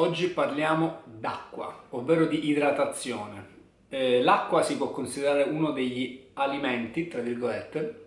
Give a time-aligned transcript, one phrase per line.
[0.00, 3.48] Oggi parliamo d'acqua, ovvero di idratazione.
[3.90, 8.06] Eh, l'acqua si può considerare uno degli alimenti, tra virgolette,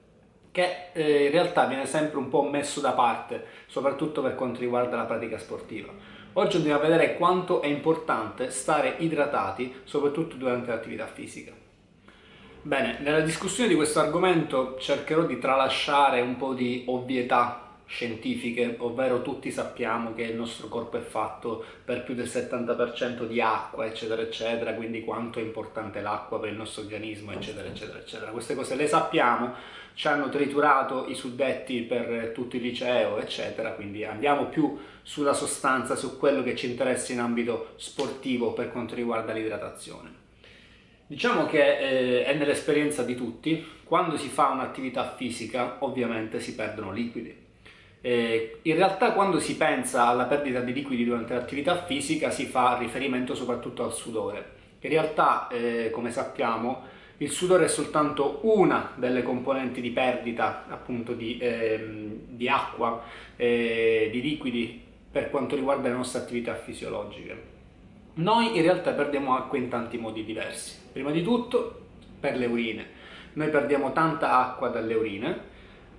[0.52, 4.96] che eh, in realtà viene sempre un po' messo da parte, soprattutto per quanto riguarda
[4.96, 5.93] la pratica sportiva.
[6.34, 11.52] Oggi andiamo a vedere quanto è importante stare idratati, soprattutto durante l'attività fisica.
[12.64, 19.21] Bene, nella discussione di questo argomento cercherò di tralasciare un po' di ovvietà scientifiche, ovvero
[19.21, 24.21] tutti sappiamo che il nostro corpo è fatto per più del 70% di acqua, eccetera,
[24.21, 28.32] eccetera, quindi quanto è importante l'acqua per il nostro organismo, eccetera, eccetera, eccetera.
[28.32, 29.54] Queste cose le sappiamo,
[29.96, 35.95] ci hanno triturato i suddetti per tutto il liceo, eccetera, quindi andiamo più sulla sostanza,
[35.95, 40.22] su quello che ci interessa in ambito sportivo per quanto riguarda l'idratazione.
[41.05, 46.91] Diciamo che eh, è nell'esperienza di tutti, quando si fa un'attività fisica ovviamente si perdono
[46.91, 47.43] liquidi
[48.05, 52.77] eh, in realtà quando si pensa alla perdita di liquidi durante l'attività fisica si fa
[52.77, 54.51] riferimento soprattutto al sudore.
[54.81, 56.81] In realtà, eh, come sappiamo,
[57.17, 63.03] il sudore è soltanto una delle componenti di perdita appunto di, eh, di acqua,
[63.37, 67.51] eh, di liquidi per quanto riguarda le nostre attività fisiologiche.
[68.15, 70.77] Noi in realtà perdiamo acqua in tanti modi diversi.
[70.91, 71.83] Prima di tutto
[72.19, 72.85] per le urine.
[73.33, 75.51] Noi perdiamo tanta acqua dalle urine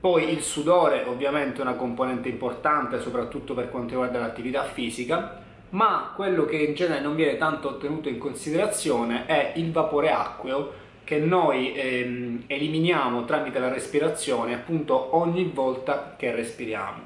[0.04, 6.12] poi il sudore ovviamente è una componente importante soprattutto per quanto riguarda l'attività fisica, ma
[6.14, 10.72] quello che in genere non viene tanto tenuto in considerazione è il vapore acqueo
[11.04, 17.00] che noi ehm, eliminiamo tramite la respirazione appunto ogni volta che respiriamo.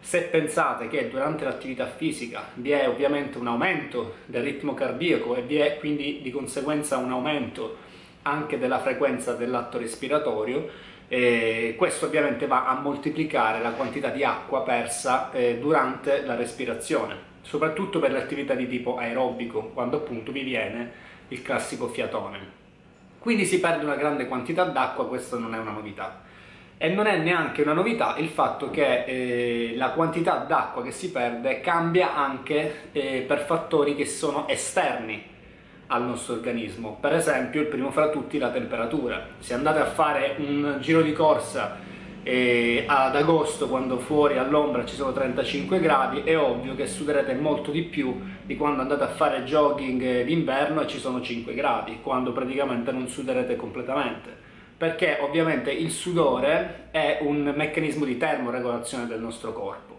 [0.00, 5.42] Se pensate che durante l'attività fisica vi è ovviamente un aumento del ritmo cardiaco e
[5.42, 7.76] vi è quindi di conseguenza un aumento
[8.22, 14.62] anche della frequenza dell'atto respiratorio, e questo ovviamente va a moltiplicare la quantità di acqua
[14.62, 20.42] persa eh, durante la respirazione, soprattutto per le attività di tipo aerobico, quando appunto vi
[20.42, 20.92] viene
[21.28, 22.56] il classico fiatone.
[23.18, 26.26] Quindi si perde una grande quantità d'acqua, questo non è una novità.
[26.76, 31.10] E non è neanche una novità il fatto che eh, la quantità d'acqua che si
[31.10, 35.36] perde cambia anche eh, per fattori che sono esterni
[35.88, 36.96] al nostro organismo.
[37.00, 39.26] Per esempio, il primo fra tutti la temperatura.
[39.38, 41.78] Se andate a fare un giro di corsa
[42.22, 47.70] eh, ad agosto, quando fuori all'ombra ci sono 35 gradi, è ovvio che suderete molto
[47.70, 52.32] di più di quando andate a fare jogging d'inverno e ci sono 5 gradi, quando
[52.32, 54.46] praticamente non suderete completamente.
[54.76, 59.98] Perché ovviamente il sudore è un meccanismo di termoregolazione del nostro corpo.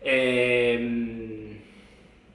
[0.00, 1.43] Ehm,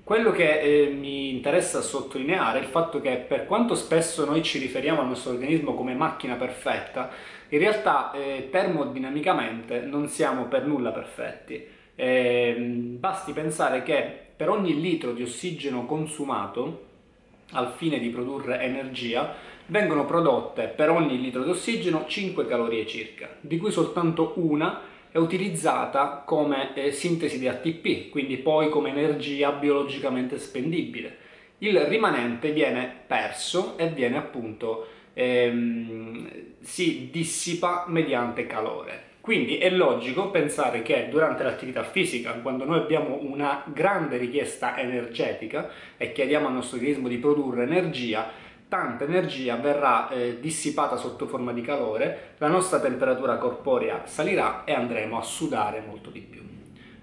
[0.09, 4.57] quello che eh, mi interessa sottolineare è il fatto che per quanto spesso noi ci
[4.57, 7.11] riferiamo al nostro organismo come macchina perfetta,
[7.49, 11.63] in realtà eh, termodinamicamente non siamo per nulla perfetti.
[11.93, 16.85] Eh, basti pensare che per ogni litro di ossigeno consumato
[17.51, 19.35] al fine di produrre energia
[19.67, 24.81] vengono prodotte per ogni litro di ossigeno 5 calorie circa, di cui soltanto una
[25.11, 31.17] è utilizzata come eh, sintesi di ATP, quindi poi come energia biologicamente spendibile.
[31.59, 36.29] Il rimanente viene perso e viene appunto ehm,
[36.61, 39.07] si dissipa mediante calore.
[39.21, 45.69] Quindi è logico pensare che durante l'attività fisica, quando noi abbiamo una grande richiesta energetica
[45.97, 48.31] e chiediamo al nostro organismo di produrre energia,
[48.69, 54.73] tanta energia verrà eh, dissipata sotto forma di calore, la nostra temperatura corporea salirà e
[54.73, 56.41] andremo a sudare molto di più.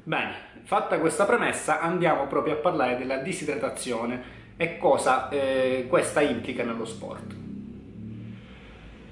[0.04, 6.62] Bene, fatta questa premessa andiamo proprio a parlare della disidratazione e cosa eh, questa implica
[6.62, 7.34] nello sport.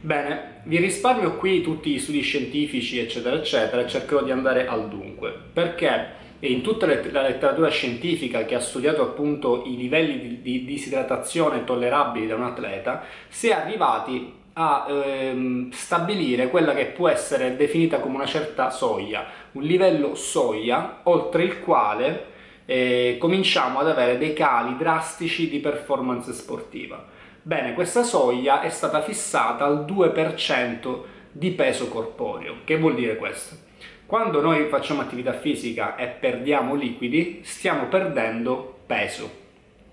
[0.01, 4.89] Bene, vi risparmio qui tutti gli studi scientifici eccetera eccetera e cercherò di andare al
[4.89, 10.43] dunque, perché e in tutta la letteratura scientifica che ha studiato appunto i livelli di,
[10.43, 17.09] di disidratazione tollerabili da un atleta, si è arrivati a ehm, stabilire quella che può
[17.09, 22.27] essere definita come una certa soglia, un livello soglia oltre il quale
[22.67, 27.03] eh, cominciamo ad avere dei cali drastici di performance sportiva.
[27.41, 30.99] Bene, questa soglia è stata fissata al 2%
[31.33, 32.57] di peso corporeo.
[32.65, 33.73] Che vuol dire questo?
[34.07, 39.31] Quando noi facciamo attività fisica e perdiamo liquidi, stiamo perdendo peso.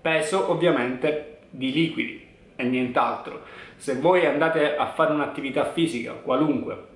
[0.02, 3.40] Peso ovviamente di liquidi e nient'altro.
[3.76, 6.90] Se voi andate a fare un'attività fisica qualunque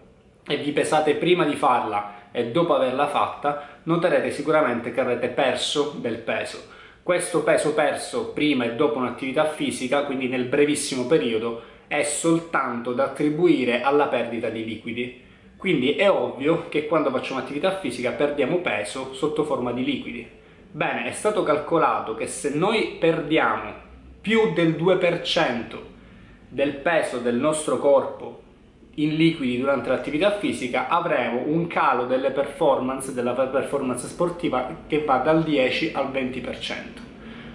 [0.46, 5.96] e vi pesate prima di farla e dopo averla fatta, noterete sicuramente che avrete perso
[5.98, 6.74] del peso.
[7.02, 13.04] Questo peso perso prima e dopo un'attività fisica, quindi nel brevissimo periodo, è soltanto da
[13.04, 15.24] attribuire alla perdita di liquidi
[15.56, 20.28] quindi è ovvio che quando facciamo attività fisica perdiamo peso sotto forma di liquidi.
[20.70, 23.72] Bene, è stato calcolato che se noi perdiamo
[24.20, 25.76] più del 2%
[26.48, 28.42] del peso del nostro corpo
[28.96, 35.18] in liquidi durante l'attività fisica avremo un calo delle performance, della performance sportiva che va
[35.18, 37.04] dal 10 al 20%.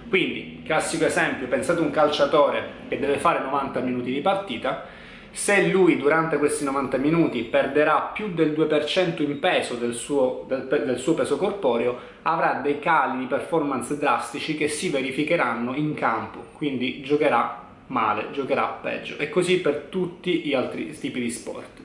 [0.08, 4.84] Quindi, classico esempio, pensate a un calciatore che deve fare 90 minuti di partita,
[5.32, 10.66] se lui durante questi 90 minuti perderà più del 2% in peso del suo, del,
[10.68, 16.44] del suo, peso corporeo, avrà dei cali di performance drastici che si verificheranno in campo,
[16.52, 19.18] quindi giocherà male, giocherà peggio.
[19.18, 21.81] E così per tutti gli altri tipi di sport.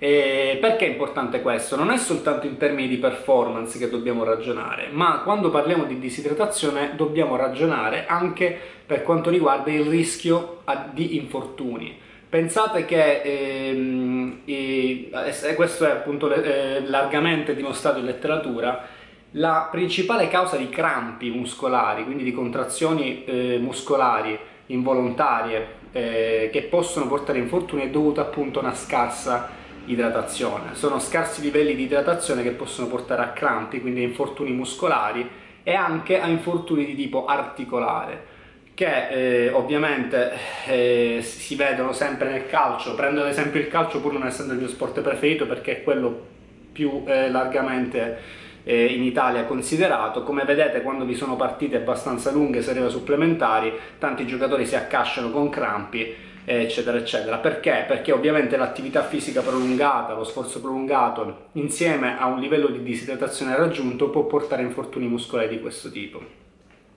[0.00, 1.74] E perché è importante questo?
[1.74, 6.92] Non è soltanto in termini di performance che dobbiamo ragionare, ma quando parliamo di disidratazione
[6.94, 8.56] dobbiamo ragionare anche
[8.86, 10.62] per quanto riguarda il rischio
[10.92, 11.98] di infortuni.
[12.28, 15.10] Pensate che ehm, e
[15.56, 18.86] questo è appunto eh, largamente dimostrato in letteratura,
[19.32, 27.08] la principale causa di crampi muscolari, quindi di contrazioni eh, muscolari involontarie eh, che possono
[27.08, 29.56] portare infortuni è dovuta appunto a una scarsa
[29.90, 30.74] idratazione.
[30.74, 35.28] Sono scarsi livelli di idratazione che possono portare a crampi, quindi a infortuni muscolari
[35.62, 38.36] e anche a infortuni di tipo articolare
[38.78, 40.32] che eh, ovviamente
[40.66, 42.94] eh, si vedono sempre nel calcio.
[42.94, 46.26] Prendo ad esempio il calcio pur non essendo il mio sport preferito perché è quello
[46.70, 48.18] più eh, largamente
[48.62, 50.22] eh, in Italia considerato.
[50.22, 55.48] Come vedete quando vi sono partite abbastanza lunghe, serie supplementari, tanti giocatori si accasciano con
[55.48, 56.14] crampi
[56.48, 57.84] eccetera eccetera perché?
[57.86, 64.08] perché ovviamente l'attività fisica prolungata lo sforzo prolungato insieme a un livello di disidratazione raggiunto
[64.08, 66.20] può portare infortuni muscolari di questo tipo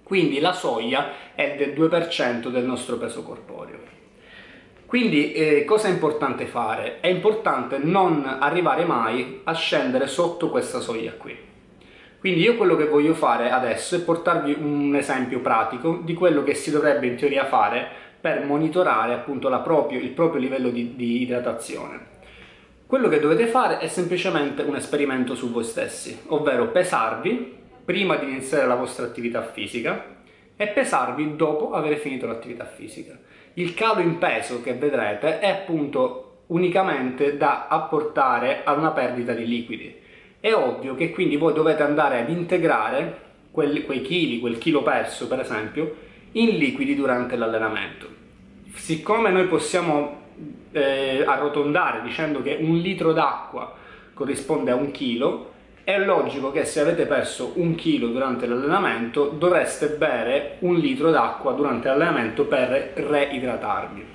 [0.03, 4.00] quindi la soglia è del 2% del nostro peso corporeo
[4.86, 7.00] quindi eh, cosa è importante fare?
[7.00, 11.50] È importante non arrivare mai a scendere sotto questa soglia qui
[12.19, 16.53] quindi io quello che voglio fare adesso è portarvi un esempio pratico di quello che
[16.53, 22.09] si dovrebbe in teoria fare per monitorare appunto proprio, il proprio livello di, di idratazione.
[22.85, 28.29] Quello che dovete fare è semplicemente un esperimento su voi stessi, ovvero pesarvi prima di
[28.29, 30.19] iniziare la vostra attività fisica
[30.56, 33.18] e pesarvi dopo aver finito l'attività fisica.
[33.56, 39.47] Il calo in peso che vedrete è appunto unicamente da apportare a una perdita di
[39.47, 40.00] liquidi
[40.41, 45.39] è ovvio che quindi voi dovete andare ad integrare quei chili, quel chilo perso per
[45.39, 45.95] esempio,
[46.33, 48.07] in liquidi durante l'allenamento.
[48.73, 50.19] Siccome noi possiamo
[50.71, 53.75] eh, arrotondare dicendo che un litro d'acqua
[54.13, 55.49] corrisponde a un chilo,
[55.83, 61.53] è logico che se avete perso un chilo durante l'allenamento dovreste bere un litro d'acqua
[61.53, 64.05] durante l'allenamento per reidratarvi.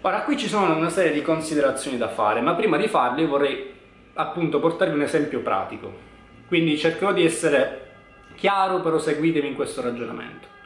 [0.00, 3.72] Ora qui ci sono una serie di considerazioni da fare, ma prima di farle vorrei
[4.14, 6.06] appunto portarvi un esempio pratico.
[6.48, 7.86] Quindi cercherò di essere
[8.34, 10.57] chiaro, però seguitemi in questo ragionamento.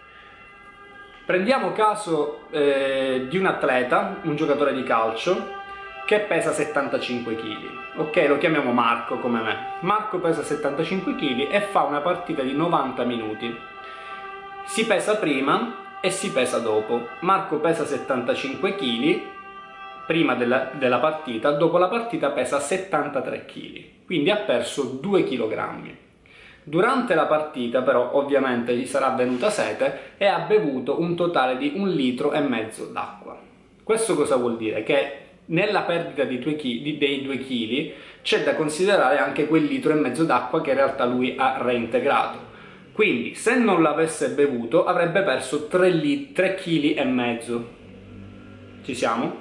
[1.25, 5.61] Prendiamo caso eh, di un atleta, un giocatore di calcio,
[6.05, 8.01] che pesa 75 kg.
[8.01, 9.57] Ok, lo chiamiamo Marco come me.
[9.81, 13.57] Marco pesa 75 kg e fa una partita di 90 minuti.
[14.65, 17.07] Si pesa prima e si pesa dopo.
[17.21, 19.21] Marco pesa 75 kg
[20.07, 25.97] prima della, della, partita, dopo la partita pesa 73 kg, quindi ha perso 2 kg.
[26.65, 31.73] Durante la partita però ovviamente gli sarà venuta sete e ha bevuto un totale di
[31.75, 33.37] un litro e mezzo d'acqua.
[33.83, 34.85] Questo cosa vuol dire?
[34.85, 35.17] Che
[35.47, 37.93] nella perdita dei 2 kg
[38.23, 42.51] c'è da considerare anche quel litro e mezzo d'acqua che in realtà lui ha reintegrato.
[42.93, 45.91] Quindi se non l'avesse bevuto avrebbe perso 3
[46.33, 47.69] kg e mezzo.
[48.85, 49.35] Ci siamo?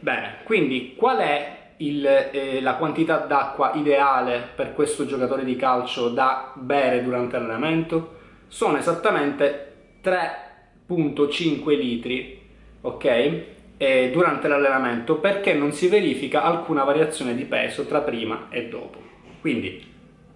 [0.00, 6.08] Bene, quindi qual è il, eh, la quantità d'acqua ideale per questo giocatore di calcio
[6.08, 8.16] da bere durante l'allenamento?
[8.48, 12.40] Sono esattamente 3.5 litri,
[12.80, 13.42] ok?
[13.76, 18.98] Eh, durante l'allenamento perché non si verifica alcuna variazione di peso tra prima e dopo.
[19.40, 19.92] Quindi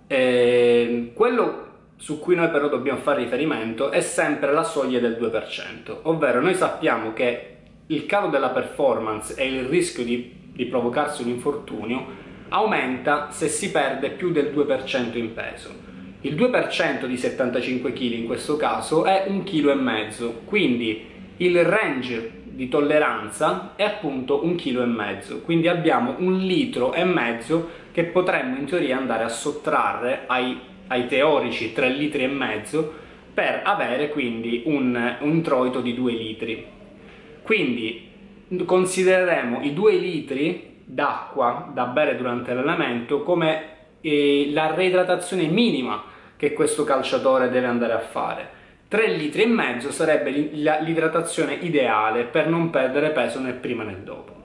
[0.07, 1.67] eh, quello
[1.97, 6.55] su cui noi però dobbiamo fare riferimento è sempre la soglia del 2%, ovvero noi
[6.55, 12.05] sappiamo che il calo della performance e il rischio di, di provocarsi un infortunio
[12.49, 15.73] aumenta se si perde più del 2% in peso.
[16.23, 21.05] Il 2% di 75 kg in questo caso è 1,5 kg, quindi
[21.37, 28.03] il range di tolleranza è appunto 1,5 kg, quindi abbiamo un litro e mezzo che
[28.03, 32.93] potremmo in teoria andare a sottrarre ai, ai teorici 3 litri e mezzo
[33.33, 36.67] per avere quindi un, un introito di 2 litri.
[37.43, 38.08] Quindi
[38.65, 46.03] considereremo i 2 litri d'acqua da bere durante l'allenamento come eh, la reidratazione minima
[46.37, 48.57] che questo calciatore deve andare a fare.
[48.89, 54.37] 3 litri e mezzo sarebbe l'idratazione ideale per non perdere peso né prima né dopo.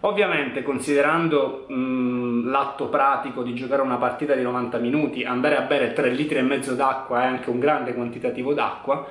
[0.00, 6.10] Ovviamente considerando l'atto pratico di giocare una partita di 90 minuti, andare a bere 3
[6.10, 9.06] litri e mezzo d'acqua è anche un grande quantitativo d'acqua,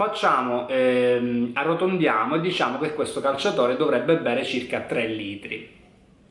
[0.00, 5.68] facciamo, ehm, arrotondiamo e diciamo che questo calciatore dovrebbe bere circa 3 litri.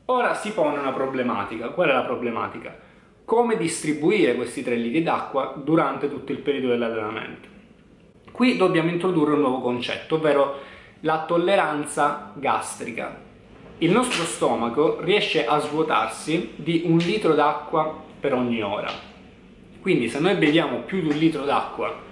[0.06, 1.68] Ora si pone una problematica.
[1.68, 2.76] Qual è la problematica?
[3.24, 7.46] Come distribuire questi 3 litri d'acqua durante tutto il periodo dell'allenamento.
[8.32, 10.58] Qui dobbiamo introdurre un nuovo concetto, ovvero
[11.02, 13.20] la tolleranza gastrica.
[13.78, 18.90] Il nostro stomaco riesce a svuotarsi di un litro d'acqua per ogni ora.
[19.80, 22.08] Quindi se noi beviamo più di un litro d'acqua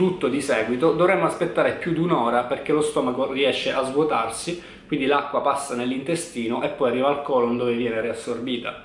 [0.00, 5.04] tutto di seguito, dovremmo aspettare più di un'ora perché lo stomaco riesce a svuotarsi, quindi
[5.04, 8.82] l'acqua passa nell'intestino e poi arriva al colon dove viene riassorbita.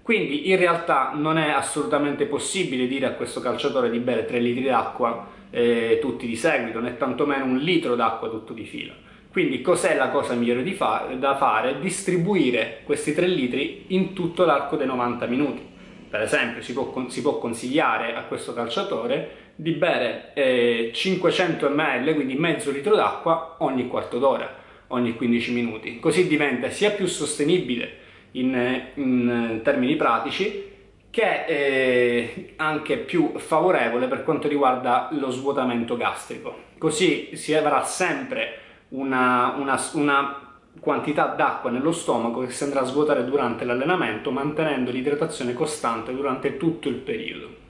[0.00, 4.62] Quindi in realtà non è assolutamente possibile dire a questo calciatore di bere 3 litri
[4.62, 8.94] d'acqua eh, tutti di seguito, né tantomeno un litro d'acqua tutto di fila.
[9.32, 11.80] Quindi cos'è la cosa migliore fa da fare?
[11.80, 15.72] Distribuire questi 3 litri in tutto l'arco dei 90 minuti.
[16.08, 22.14] Per esempio si può, si può consigliare a questo calciatore di bere eh, 500 ml,
[22.14, 24.52] quindi mezzo litro d'acqua ogni quarto d'ora,
[24.88, 26.00] ogni 15 minuti.
[26.00, 30.72] Così diventa sia più sostenibile in, in termini pratici
[31.10, 36.72] che è eh, anche più favorevole per quanto riguarda lo svuotamento gastrico.
[36.76, 38.58] Così si avrà sempre
[38.88, 40.44] una, una, una
[40.80, 46.56] quantità d'acqua nello stomaco che si andrà a svuotare durante l'allenamento mantenendo l'idratazione costante durante
[46.56, 47.63] tutto il periodo.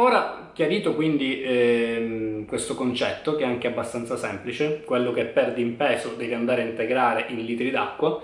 [0.00, 5.76] Ora chiarito quindi ehm, questo concetto che è anche abbastanza semplice, quello che perdi in
[5.76, 8.20] peso devi andare a integrare in litri d'acqua,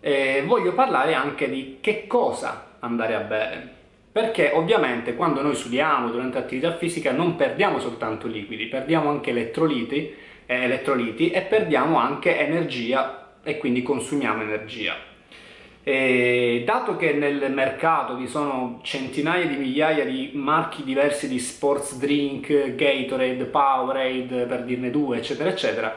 [0.00, 3.76] eh, voglio parlare anche di che cosa andare a bere.
[4.10, 10.14] Perché ovviamente quando noi sudiamo durante l'attività fisica non perdiamo soltanto liquidi, perdiamo anche elettroliti,
[10.46, 14.96] eh, elettroliti e perdiamo anche energia e quindi consumiamo energia.
[15.90, 21.96] E dato che nel mercato vi sono centinaia di migliaia di marchi diversi di sports
[21.96, 25.96] drink, Gatorade, Powerade, per dirne due, eccetera, eccetera,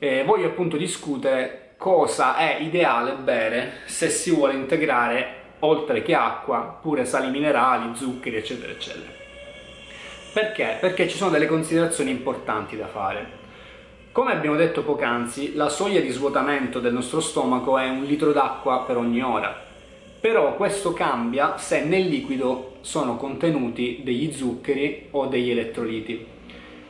[0.00, 6.80] eh, voglio appunto discutere cosa è ideale bere se si vuole integrare, oltre che acqua,
[6.82, 9.12] pure sali minerali, zuccheri, eccetera, eccetera.
[10.32, 10.78] Perché?
[10.80, 13.41] Perché ci sono delle considerazioni importanti da fare.
[14.12, 18.80] Come abbiamo detto poc'anzi, la soglia di svuotamento del nostro stomaco è un litro d'acqua
[18.80, 19.58] per ogni ora,
[20.20, 26.26] però questo cambia se nel liquido sono contenuti degli zuccheri o degli elettroliti.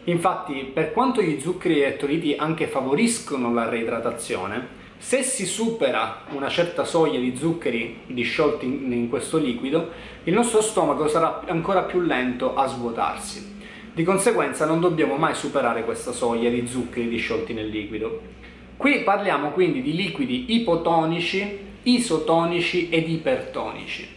[0.07, 6.25] Infatti, per quanto gli zuccheri e gli elettroliti anche favoriscono la reidratazione, se si supera
[6.33, 9.91] una certa soglia di zuccheri disciolti in questo liquido,
[10.25, 13.61] il nostro stomaco sarà ancora più lento a svuotarsi.
[13.95, 18.23] Di conseguenza non dobbiamo mai superare questa soglia di zuccheri disciolti nel liquido.
[18.79, 24.09] Qui parliamo quindi di liquidi ipotonici, isotonici ed ipertonici.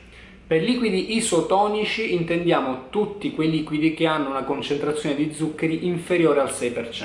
[0.47, 6.51] Per liquidi isotonici intendiamo tutti quei liquidi che hanno una concentrazione di zuccheri inferiore al
[6.51, 7.03] 6%,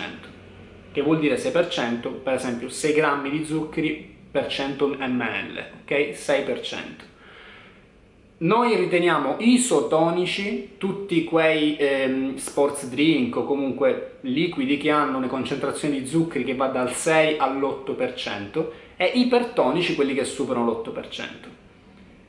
[0.92, 5.90] che vuol dire 6%, per esempio 6 grammi di zuccheri per 100 ml, ok?
[5.90, 6.76] 6%.
[8.42, 16.00] Noi riteniamo isotonici tutti quei ehm, sports drink o comunque liquidi che hanno una concentrazione
[16.00, 18.66] di zuccheri che va dal 6 all'8%
[18.96, 21.22] e ipertonici quelli che superano l'8%.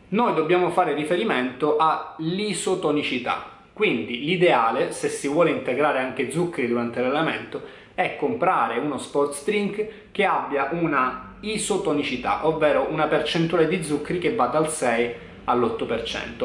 [0.10, 7.62] Noi dobbiamo fare riferimento all'isotonicità, quindi l'ideale, se si vuole integrare anche zuccheri durante l'allenamento,
[7.96, 14.36] è comprare uno sports drink che abbia una isotonicità, ovvero una percentuale di zuccheri che
[14.36, 15.30] va dal 6 all'8%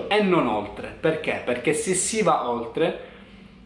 [0.09, 0.95] e non oltre.
[0.99, 1.43] Perché?
[1.45, 3.15] Perché se si va oltre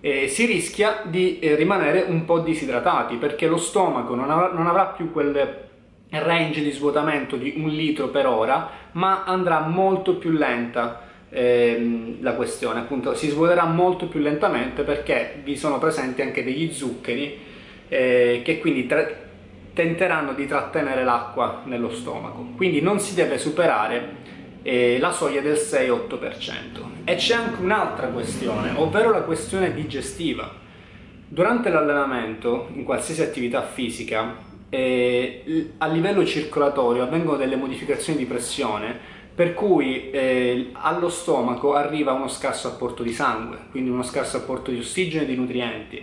[0.01, 4.67] eh, si rischia di eh, rimanere un po' disidratati perché lo stomaco non avrà, non
[4.67, 5.69] avrà più quel
[6.09, 12.33] range di svuotamento di un litro per ora ma andrà molto più lenta ehm, la
[12.33, 17.39] questione appunto si svuoterà molto più lentamente perché vi sono presenti anche degli zuccheri
[17.89, 18.89] eh, che quindi
[19.73, 25.57] tenteranno di trattenere l'acqua nello stomaco quindi non si deve superare eh, la soglia del
[25.57, 27.05] 6-8%.
[27.05, 30.51] E c'è anche un'altra questione, ovvero la questione digestiva.
[31.27, 34.37] Durante l'allenamento, in qualsiasi attività fisica,
[34.69, 42.13] eh, a livello circolatorio avvengono delle modificazioni di pressione per cui eh, allo stomaco arriva
[42.13, 46.03] uno scarso apporto di sangue, quindi uno scarso apporto di ossigeno e di nutrienti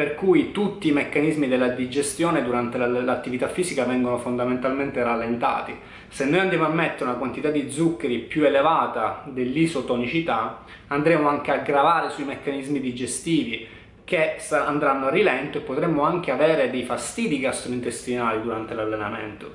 [0.00, 5.76] per cui tutti i meccanismi della digestione durante l'attività fisica vengono fondamentalmente rallentati.
[6.08, 11.58] Se noi andiamo a mettere una quantità di zuccheri più elevata dell'isotonicità, andremo anche a
[11.58, 13.68] gravare sui meccanismi digestivi
[14.02, 19.52] che andranno a rilento e potremmo anche avere dei fastidi gastrointestinali durante l'allenamento.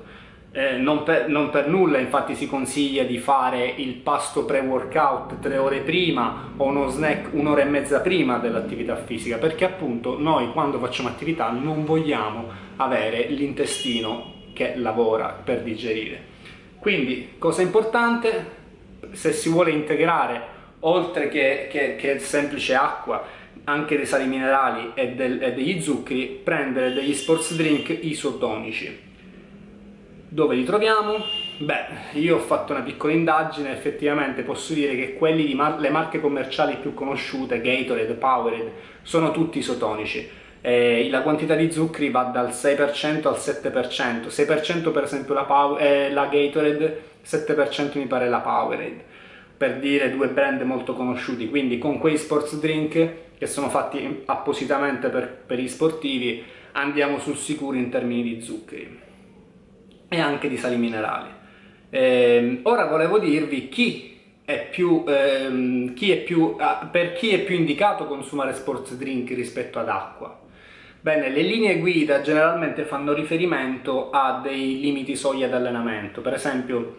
[0.58, 5.58] Eh, non, per, non, per, nulla infatti si consiglia di fare il pasto pre-workout tre
[5.58, 10.78] ore prima o uno snack un'ora e mezza prima dell'attività fisica perché appunto noi quando
[10.78, 16.24] facciamo attività non vogliamo avere l'intestino che lavora per digerire.
[16.78, 18.46] Quindi cosa importante
[19.10, 20.40] se si vuole integrare
[20.80, 23.22] oltre che, che, che semplice acqua
[23.64, 29.04] anche dei sali minerali e, del, e degli zuccheri prendere degli sports drink isotonici
[30.28, 31.24] dove li troviamo?
[31.58, 35.88] Beh, io ho fatto una piccola indagine, effettivamente posso dire che quelli di mar le
[35.88, 40.28] marche commerciali più conosciute, Gatorade, Powerade, sono tutti isotonici.
[40.60, 45.82] Eh, la quantità di zuccheri va dal 6% al 7%, 6% per esempio la, Power,
[45.82, 49.04] eh, la Gatorade, 7% mi pare la Powerade,
[49.56, 55.08] per dire due brand molto conosciuti, quindi con quei sports drink che sono fatti appositamente
[55.08, 56.42] per, per gli sportivi
[56.72, 59.04] andiamo sul sicuro in termini di zuccheri
[60.08, 61.28] e anche di sali minerali.
[61.90, 67.40] Eh, ora volevo dirvi chi è più, ehm, chi è più, ah, per chi è
[67.40, 70.40] più indicato consumare sports drink rispetto ad acqua.
[71.00, 76.96] Bene, le linee guida generalmente fanno riferimento a dei limiti soglia d'allenamento, per esempio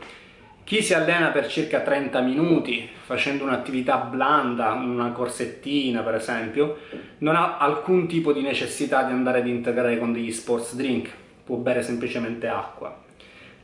[0.68, 6.80] chi si allena per circa 30 minuti facendo un'attività blanda, una corsettina per esempio,
[7.20, 11.10] non ha alcun tipo di necessità di andare ad integrare con degli sports drink,
[11.48, 13.06] può bere semplicemente acqua.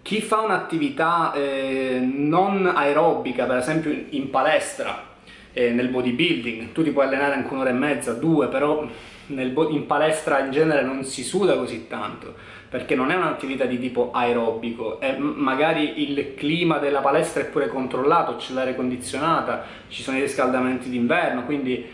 [0.02, 5.12] Chi fa un'attività eh, non aerobica, per esempio in palestra,
[5.52, 8.88] eh, nel bodybuilding, tu ti puoi allenare anche un'ora e mezza, due, però
[9.28, 12.34] in palestra in genere non si suda così tanto,
[12.70, 18.38] perché non è un'attività di tipo aerobico, magari il clima della palestra è pure controllato,
[18.38, 21.86] c'è l'aria condizionata, ci sono i riscaldamenti d'inverno, quindi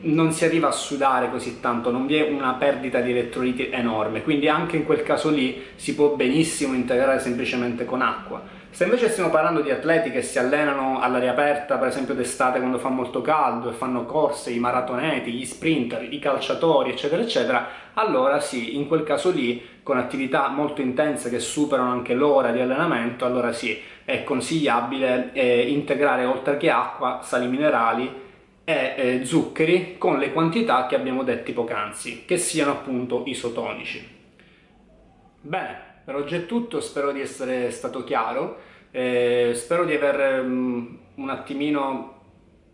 [0.00, 4.22] non si arriva a sudare così tanto, non vi è una perdita di elettroliti enorme,
[4.22, 8.56] quindi anche in quel caso lì si può benissimo integrare semplicemente con acqua.
[8.70, 12.78] Se invece stiamo parlando di atleti che si allenano all'aria aperta, per esempio d'estate quando
[12.78, 18.38] fa molto caldo e fanno corse, i maratoneti, gli sprinter, i calciatori, eccetera, eccetera, allora
[18.40, 23.24] sì, in quel caso lì, con attività molto intense che superano anche l'ora di allenamento,
[23.24, 28.26] allora sì, è consigliabile eh, integrare oltre che acqua, sali minerali,
[28.68, 34.06] e eh, zuccheri con le quantità che abbiamo detto poc'anzi, che siano appunto isotonici.
[35.40, 38.58] Bene, per oggi è tutto, spero di essere stato chiaro,
[38.90, 42.17] eh, spero di aver um, un attimino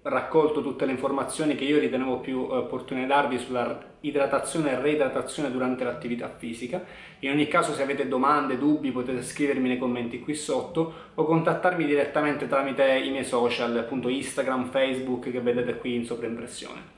[0.04, 5.50] raccolto tutte le informazioni che io ritenevo più eh, opportune darvi sulla idratazione e reidratazione
[5.50, 6.84] durante l'attività fisica.
[7.20, 11.86] In ogni caso se avete domande, dubbi potete scrivermi nei commenti qui sotto o contattarmi
[11.86, 16.92] direttamente tramite i miei social, appunto Instagram, Facebook che vedete qui in sovraimpressione.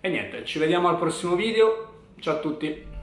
[0.00, 1.86] E niente, ci vediamo al prossimo video,
[2.18, 2.97] ciao a tutti!